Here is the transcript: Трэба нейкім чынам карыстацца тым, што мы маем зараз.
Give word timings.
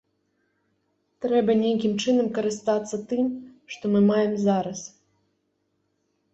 Трэба 1.25 1.51
нейкім 1.63 1.93
чынам 2.05 2.27
карыстацца 2.39 2.95
тым, 3.13 3.23
што 3.77 3.83
мы 3.95 3.99
маем 4.11 4.33
зараз. 4.49 4.79